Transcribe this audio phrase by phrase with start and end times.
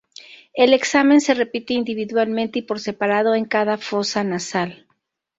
[0.55, 4.87] El examen se repite individualmente y por separado en cada fosa nasal.